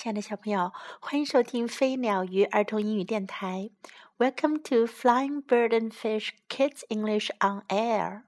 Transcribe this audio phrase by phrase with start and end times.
[0.00, 3.68] 亲爱的小朋友，欢迎收听飞鸟鱼儿童英语电台。
[4.16, 8.22] Welcome to Flying Bird and Fish Kids English on Air。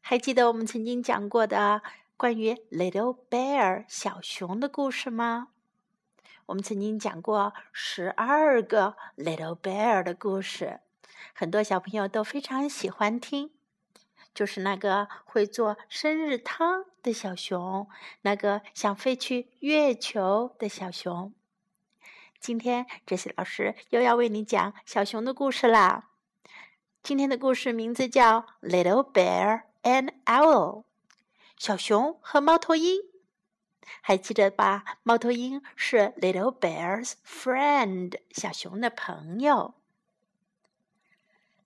[0.00, 1.82] 还记得我们曾经讲过的
[2.16, 5.48] 关于 Little Bear 小熊的故事吗？
[6.46, 10.80] 我们曾经讲过十二个 Little Bear 的故事，
[11.34, 13.50] 很多小朋友都非常喜欢听。
[14.32, 17.88] 就是那个会做生日汤的小熊，
[18.22, 21.32] 那个想飞去月球的小熊。
[22.38, 26.10] 今天，这些老师又要为你讲小熊的故事啦。
[27.02, 30.82] 今天的故事名字叫《Little Bear and Owl》，
[31.56, 33.00] 小熊和猫头鹰。
[34.02, 34.84] 还记得吧？
[35.02, 39.74] 猫头鹰是 Little Bear's friend，小熊的朋友。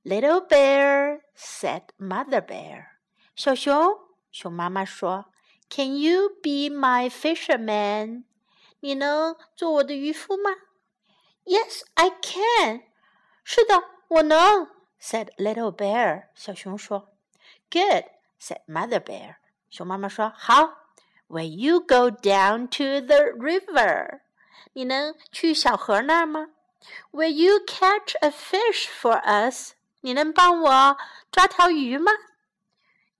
[0.04, 2.86] Little bear said, "Mother bear."
[3.36, 3.98] 小熊，
[4.30, 5.32] 熊妈妈说
[5.73, 8.23] ：“Can you be my fisherman？”
[8.81, 10.51] 你能做我的渔夫吗？
[11.45, 12.83] Yes, I can.
[13.43, 14.69] 是的，我能。
[15.01, 16.27] said Little bear.
[16.35, 17.13] 小熊说。
[17.71, 18.05] Good,
[18.39, 19.35] said Mother bear.
[19.69, 20.75] 熊妈妈说：“好。”
[21.29, 24.21] Will you go down to the river？
[24.73, 26.49] 你能去小河那儿吗？
[27.11, 29.73] Will you catch a fish for us？
[30.01, 30.97] 你能帮我
[31.31, 32.11] 抓条鱼吗？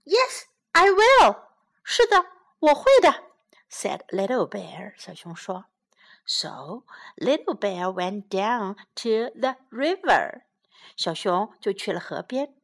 [0.05, 1.38] Yes, I will.
[1.83, 2.25] 是的，
[2.64, 3.24] 我会的。
[3.70, 4.94] said Little Bear.
[4.96, 5.66] 小熊说。
[6.24, 6.84] So
[7.16, 10.42] Little Bear went down to the river.
[10.96, 12.54] 小熊就去了河边。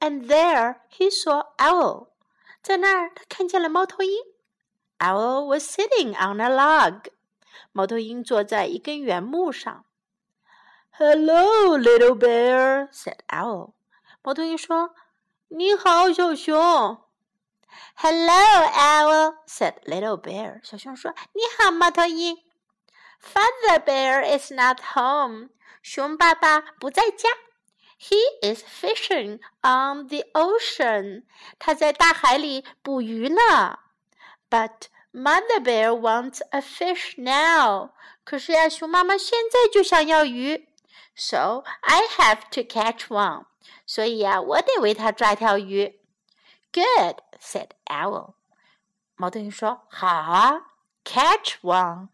[0.00, 2.08] And there he saw Owl.
[2.62, 4.24] 在那儿，他看见了猫头鹰。
[4.98, 7.10] Owl was sitting on a log.
[7.72, 9.84] 猫头鹰坐在一根圆木上。
[10.98, 13.74] Hello, little bear," said Owl.
[14.22, 14.94] 猫头鹰说
[15.48, 17.02] ：“你好，小熊。”
[17.95, 20.59] Hello, Owl," said little bear.
[20.63, 22.37] 小熊说：“你好，猫头鹰。”
[23.21, 25.49] Father bear is not home.
[25.83, 27.29] 熊爸爸不在家。
[27.99, 31.23] He is fishing on the ocean.
[31.59, 33.79] 他在大海里捕鱼呢。
[34.49, 37.91] But Mother bear wants a fish now.
[38.23, 40.67] 可是呀，熊妈妈现在就想要鱼。
[41.15, 43.45] So I have to catch one.
[43.85, 45.99] 所以呀，我得为它抓条鱼。
[46.75, 48.35] Good, said Owl.
[49.15, 50.71] 猫头鹰说：“好啊，
[51.03, 52.07] catch one，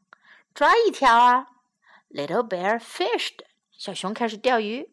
[0.53, 1.47] 抓一条啊。”
[2.09, 3.41] Little bear fished.
[3.71, 4.91] 小熊开始钓鱼。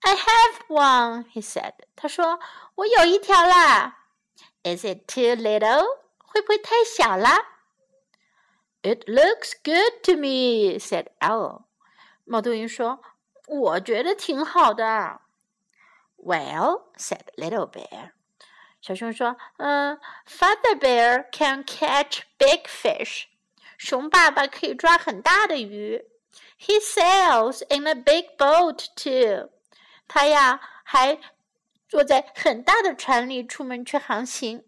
[0.00, 1.74] I have one, he said.
[1.96, 2.40] 他说：“
[2.76, 4.06] 我有一条啦。”
[4.62, 5.84] Is it too little?
[6.18, 7.36] 会不会太小啦？
[8.82, 11.64] It looks good to me, said Owl.
[12.24, 13.00] 猫头鹰说：“
[13.46, 15.20] 我觉得挺好的。”
[16.16, 18.12] Well, said Little Bear.
[18.85, 23.23] 小熊说：“嗯，Father Bear can catch big fish.
[23.79, 26.05] 熊爸爸可以抓很大的鱼。
[26.59, 29.49] He sails in a big boat too.
[30.07, 31.17] 他呀还
[31.89, 34.63] 坐在很大的船里出门去航行。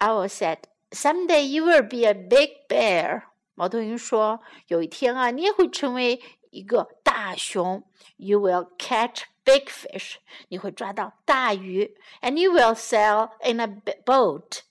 [0.00, 0.58] Owl said,
[0.90, 3.22] "Someday you will be a big bear."
[3.54, 7.83] 猫头鹰说：“有一天啊，你也会成为一个大熊。
[8.17, 10.15] You will catch big fish，
[10.49, 14.61] 你会抓到大鱼，and you will sail in a boat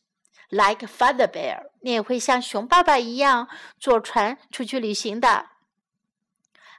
[0.48, 5.46] like Father Bear，你也会像熊爸爸一样坐船出去旅行的。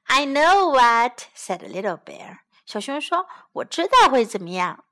[0.06, 4.86] I know what said Little Bear，小熊说：“我知道会怎么样。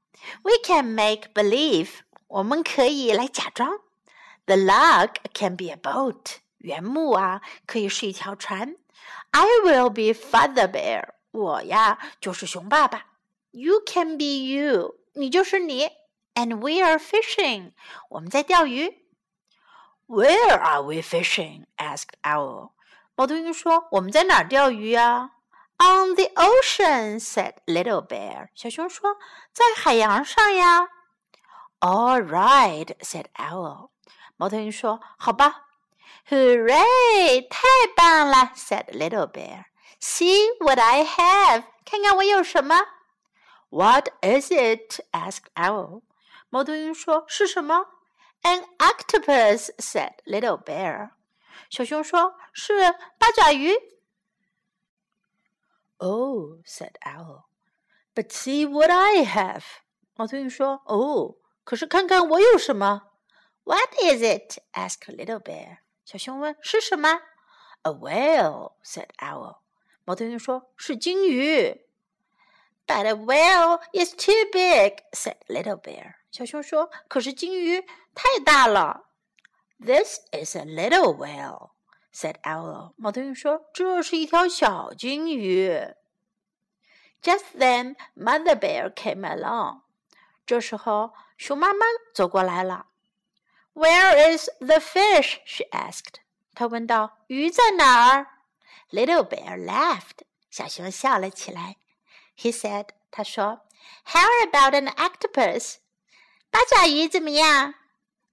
[0.43, 1.89] We can make believe，
[2.27, 3.79] 我们可以来假装。
[4.45, 8.75] The log can be a boat，原木啊可以是一条船。
[9.31, 13.07] I will be Father Bear。”我呀就是熊爸爸，
[13.51, 15.89] You can be you，你就是你，
[16.33, 17.73] and we are fishing，
[18.09, 19.05] 我们在钓鱼。
[20.07, 21.65] Where are we fishing?
[21.77, 22.71] asked Owl。
[23.15, 25.31] 猫头鹰说：“我们在哪儿钓鱼呀？”
[25.77, 28.49] On the ocean, said Little Bear。
[28.55, 29.17] 小熊说：“
[29.51, 30.87] 在海洋上呀。”
[31.81, 33.89] All right, said Owl。
[34.37, 35.63] 猫头鹰说：“好吧。”
[36.29, 37.47] ”Hooray！
[37.49, 42.75] 太棒了，said Little Bear。See what I have，看看我有什么。
[43.69, 44.99] What is it?
[45.11, 46.01] asked Owl.
[46.49, 47.87] 猫头鹰说：“是什么？”
[48.43, 51.11] An octopus said Little Bear.
[51.69, 53.75] 小熊说：“是八爪鱼。”
[55.97, 57.45] Oh, said Owl.
[58.13, 59.63] But see what I have.
[60.15, 63.11] 猫头鹰说：“哦，可是看看我有什么。”
[63.65, 64.59] What is it?
[64.73, 65.79] asked Little Bear.
[66.10, 67.22] 小熊问：“是什么？”
[67.82, 69.58] A whale, said Owl.
[70.04, 71.86] 猫头鹰说：“是金鱼。”
[72.84, 76.14] But a whale is too big," said Little Bear.
[76.32, 79.04] 小熊说：“可是金鱼太大了。”
[79.78, 81.70] This is a little whale,"
[82.12, 82.94] said Owl.
[82.96, 85.94] 猫头鹰说：“这是一条小金鱼。”
[87.22, 89.82] Just then, Mother Bear came along.
[90.44, 92.86] 这时候，熊妈妈走过来了。
[93.73, 95.39] Where is the fish?
[95.45, 96.19] she asked.
[96.53, 98.27] 她问道：“鱼在哪儿？”
[98.91, 100.23] Little Bear laughed.
[100.49, 101.75] 小熊笑了起来。
[102.37, 102.89] He said.
[103.11, 103.61] 他说：“
[104.05, 105.75] How about an octopus？
[106.49, 107.73] 八爪鱼怎么样？”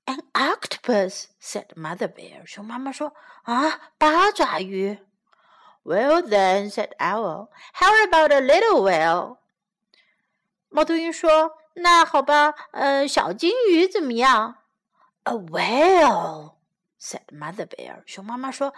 [0.06, 2.44] An octopus said Mother Bear.
[2.46, 3.12] 熊妈妈说：“
[3.44, 4.98] 啊，八爪鱼。”
[5.84, 7.48] Well then, said Owl.
[7.74, 9.38] How about a little whale?
[10.68, 14.58] 猫头鹰说：“那好吧，呃，小金鱼怎么样
[15.26, 16.56] ？”A whale,
[16.98, 18.02] said Mother Bear.
[18.06, 18.74] 熊妈妈说：“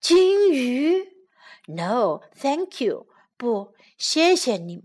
[0.00, 1.12] 金鱼？
[1.66, 3.06] No, thank you.
[3.36, 4.84] 不，谢谢你。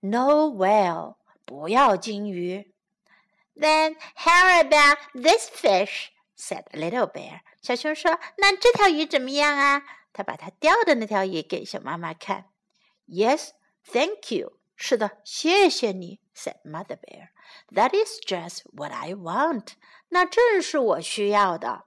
[0.00, 2.72] No whale，不要金鱼。
[3.56, 6.10] then how about this fish?
[6.36, 7.40] said Little Bear.
[7.62, 9.82] 小熊说：“那这条鱼怎么样啊？”
[10.12, 12.46] 他把他钓的那条鱼给小妈妈看。
[13.06, 13.50] Yes,
[13.84, 14.58] thank you.
[14.76, 17.28] 是的，谢谢你，said Mother Bear.
[17.72, 19.74] That is just what I want.
[20.08, 21.84] 那正是我需要的。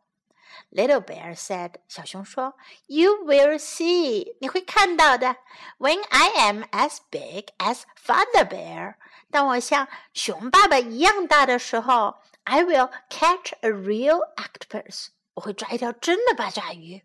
[0.72, 1.76] Little Bear said.
[1.88, 2.54] 小熊说：“
[2.88, 4.36] You will see.
[4.42, 5.38] 你会看到的。
[5.78, 8.96] When I am as big as Father Bear.
[9.32, 15.08] 当我像熊爸爸一样大的时候，I will catch a real octopus。
[15.36, 17.04] 我会抓一条真的八爪鱼。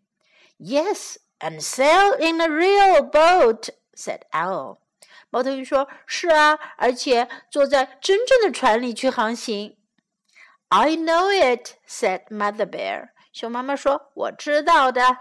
[0.58, 4.78] Yes, and sail in a real boat," said Owl.
[5.31, 9.76] 猫头鹰说：“是啊，而且坐在真正的船里去航行。”
[10.69, 13.10] I know it," said Mother Bear.
[13.32, 15.19] 熊妈妈说：“我知道的。”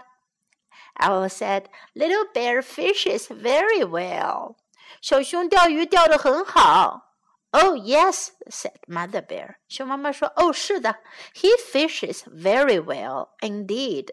[1.00, 4.56] Owl said, "Little bear fishes very well."
[5.00, 7.16] 小熊钓鱼钓得很好。
[7.50, 9.56] Oh yes, said Mother Bear.
[9.68, 10.98] 熊妈妈说：“哦，是的，
[11.34, 14.10] He fishes very well indeed.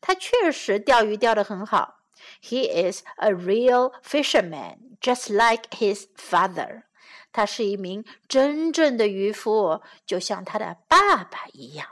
[0.00, 1.96] 他确实钓鱼钓得很好。
[2.42, 6.83] He is a real fisherman, Just like his father.
[7.31, 11.89] 他是一名真正的渔夫，就像他的爸爸一样。”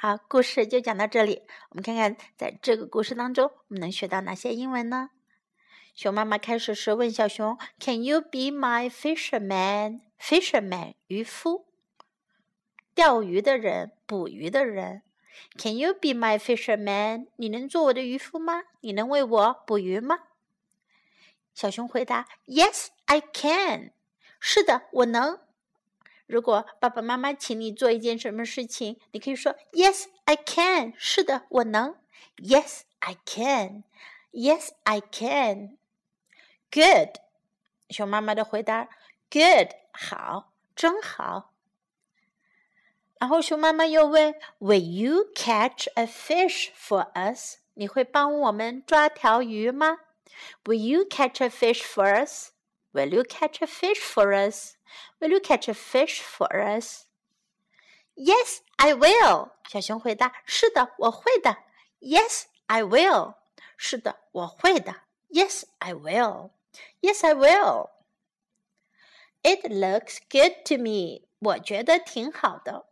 [0.00, 1.42] 好，故事就讲到这里。
[1.70, 5.10] 我们看看，在这个故事当中，我们能学到哪些英文呢？
[5.94, 10.02] 熊妈妈开始时问小熊：“Can you be my fisherman?
[10.20, 11.66] Fisherman，渔夫，
[12.94, 15.02] 钓鱼的人，捕鱼的人。
[15.56, 17.28] Can you be my fisherman？
[17.36, 18.64] 你能做我的渔夫吗？
[18.80, 20.20] 你能为我捕鱼吗？”
[21.54, 23.92] 小熊回答：“Yes, I can。
[24.38, 25.40] 是的，我能。”
[26.26, 30.92] 如果爸爸妈妈请你做一件什么事情，你可以说 Yes, I can。
[30.96, 31.96] 是的，我能。
[32.36, 33.84] Yes, I can.
[34.30, 35.78] Yes, I can.
[36.70, 37.16] Good。
[37.88, 38.88] 熊妈妈的回答
[39.30, 41.54] ：Good，好，真好。
[43.19, 47.55] 然后熊妈妈又问：Will you catch a fish for us？
[47.75, 49.99] 你会帮我们抓条鱼吗？
[50.65, 52.49] Will you catch a fish for us?
[52.91, 54.73] Will you catch a fish for us?
[55.19, 57.05] Will you catch a fish for us?
[58.15, 59.51] Yes, I will.
[59.67, 61.57] 小熊回答：“是的，我会的。”
[62.01, 63.35] Yes, I will.
[63.77, 64.95] 是的，我会的。
[65.29, 66.51] Yes, I will.
[67.01, 67.89] Yes, I will.
[69.41, 71.27] It looks good to me.
[71.39, 72.85] 我觉得挺好的。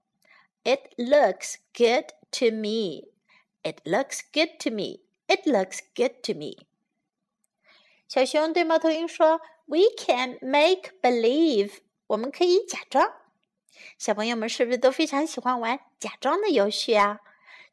[0.65, 3.05] It looks good to me.
[3.63, 5.01] It looks good to me.
[5.27, 6.65] It looks good to me.
[8.07, 13.13] 小熊对猫头鹰说：“We can make believe。”我们可以假装。
[13.97, 17.19] 小朋友们是不是都非常喜欢玩假装的游戏啊？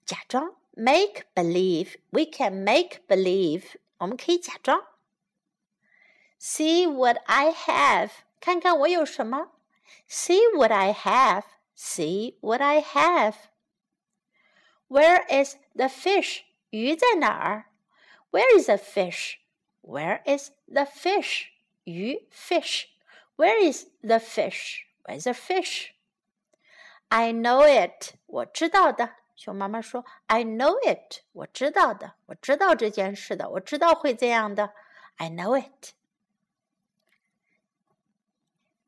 [0.07, 3.65] 假装，make believe，we can make believe，
[3.99, 4.87] 我们可以假装。
[6.41, 9.51] See what I have，看看我有什么。
[10.09, 10.95] See what I
[11.73, 16.43] have，see what I have。Where is the fish？
[16.71, 17.67] 鱼在哪儿？
[18.31, 21.49] Where is the fish？Where is the fish？
[21.85, 24.85] 鱼，fish。where is the fish?
[25.05, 25.95] Where's the fish?
[27.09, 28.15] I know it.
[28.27, 29.15] 我知道的。
[29.37, 31.23] 熊妈妈说：“I know it.
[31.33, 34.75] 我知道的，我知道这件事的，我知道会这样的。
[35.17, 35.93] I know it.”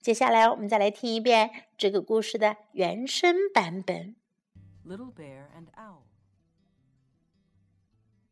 [0.04, 4.16] 接下来我们再来听一遍这个故事的原声版本。
[4.86, 6.04] Little Bear and Owl.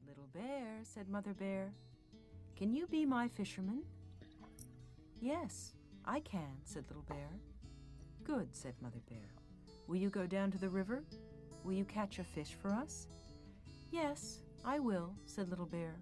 [0.06, 1.72] Little Bear, said Mother Bear,
[2.56, 3.82] can you be my fisherman?
[5.20, 5.74] Yes,
[6.04, 7.28] I can, said Little Bear.
[8.24, 9.28] Good, said Mother Bear.
[9.86, 11.04] Will you go down to the river?
[11.64, 13.08] Will you catch a fish for us?
[13.90, 15.94] Yes, I will, said Little Bear.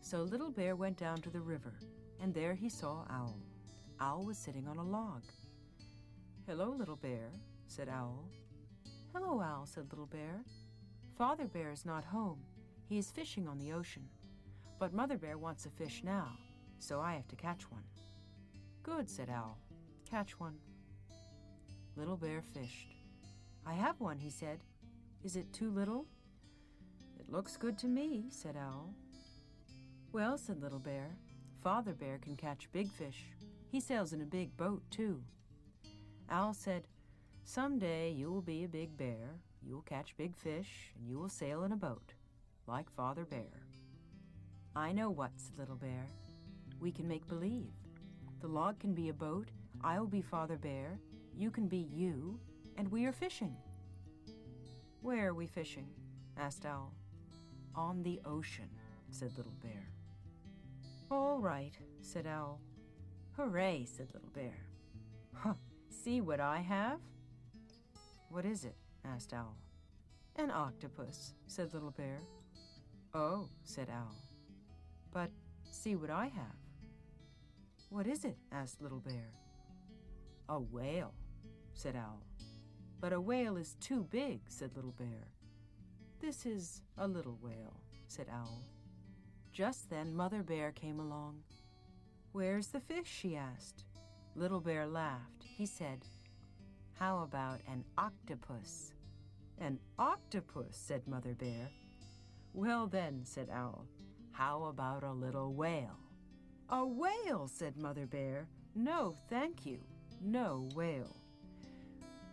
[0.00, 1.72] So Little Bear went down to the river,
[2.20, 3.38] and there he saw Owl.
[4.01, 5.21] Owl was sitting on a log.
[6.47, 7.29] Hello, Little Bear,
[7.67, 8.25] said Owl.
[9.13, 10.43] Hello, Owl, said Little Bear.
[11.15, 12.39] Father Bear is not home.
[12.89, 14.09] He is fishing on the ocean.
[14.79, 16.29] But Mother Bear wants a fish now,
[16.79, 17.83] so I have to catch one.
[18.81, 19.59] Good, said Owl.
[20.09, 20.55] Catch one.
[21.95, 22.95] Little Bear fished.
[23.67, 24.63] I have one, he said.
[25.23, 26.07] Is it too little?
[27.19, 28.95] It looks good to me, said Owl.
[30.11, 31.15] Well, said Little Bear,
[31.61, 33.25] Father Bear can catch big fish.
[33.71, 35.23] He sails in a big boat, too.
[36.29, 36.89] Owl said,
[37.45, 41.17] Some day you will be a big bear, you will catch big fish, and you
[41.17, 42.13] will sail in a boat,
[42.67, 43.63] like Father Bear.
[44.75, 46.05] I know what, said Little Bear.
[46.81, 47.71] We can make believe.
[48.41, 49.47] The log can be a boat,
[49.85, 50.99] I'll be Father Bear,
[51.33, 52.37] you can be you,
[52.75, 53.55] and we are fishing.
[55.01, 55.87] Where are we fishing?
[56.37, 56.93] asked Owl.
[57.75, 58.69] On the ocean,
[59.11, 59.87] said Little Bear.
[61.09, 62.59] All right, said Owl.
[63.41, 64.53] Hooray, said Little Bear.
[65.33, 65.55] Huh,
[65.89, 66.99] see what I have?
[68.29, 68.75] What is it?
[69.03, 69.57] asked Owl.
[70.35, 72.19] An octopus, said Little Bear.
[73.15, 74.15] Oh, said Owl.
[75.11, 75.31] But
[75.71, 76.59] see what I have.
[77.89, 78.37] What is it?
[78.51, 79.31] asked Little Bear.
[80.47, 81.15] A whale,
[81.73, 82.21] said Owl.
[82.99, 85.29] But a whale is too big, said Little Bear.
[86.19, 88.61] This is a little whale, said Owl.
[89.51, 91.39] Just then Mother Bear came along.
[92.33, 93.07] Where's the fish?
[93.07, 93.85] she asked.
[94.35, 95.43] Little Bear laughed.
[95.43, 96.05] He said,
[96.93, 98.93] How about an octopus?
[99.59, 101.69] An octopus, said Mother Bear.
[102.53, 103.85] Well then, said Owl,
[104.31, 105.99] how about a little whale?
[106.69, 108.47] A whale, said Mother Bear.
[108.75, 109.79] No, thank you,
[110.21, 111.15] no whale.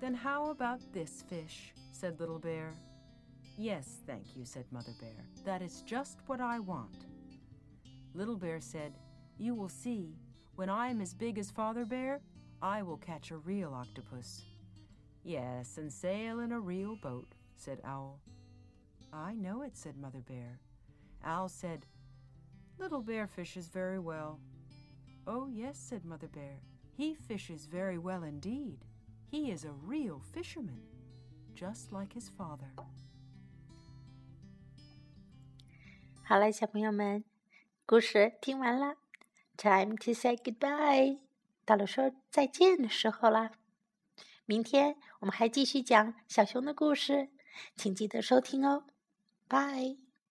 [0.01, 1.73] Then how about this fish?
[1.93, 2.73] said Little Bear.
[3.57, 5.27] Yes, thank you, said Mother Bear.
[5.45, 7.07] That is just what I want.
[8.15, 8.93] Little Bear said,
[9.38, 10.16] You will see,
[10.56, 12.22] when I am as big as Father Bear,
[12.62, 14.44] I will catch a real octopus.
[15.24, 18.20] Yes, and sail in a real boat, said Owl.
[19.12, 20.60] I know it, said Mother Bear.
[21.24, 21.86] Owl said,
[22.78, 24.40] Little Bear fishes very well.
[25.26, 26.60] Oh, yes, said Mother Bear.
[26.96, 28.86] He fishes very well indeed.
[29.30, 30.82] He is a real fisherman,
[31.56, 32.72] just like his father.
[36.26, 37.24] 好了，小朋友们，
[37.86, 38.96] 故事听完了
[39.59, 41.19] ，Time to say goodbye，
[41.67, 43.51] 到了说再见的时候啦。
[44.47, 47.29] 明天我们还继续讲小熊的故事，
[47.77, 48.85] 请记得收听哦。
[49.47, 50.08] Bye。